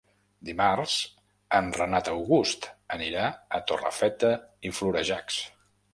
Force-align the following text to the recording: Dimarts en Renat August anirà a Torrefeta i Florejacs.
Dimarts 0.47 0.93
en 1.57 1.69
Renat 1.75 2.09
August 2.15 2.67
anirà 2.97 3.27
a 3.59 3.61
Torrefeta 3.73 4.33
i 4.71 4.73
Florejacs. 4.79 5.39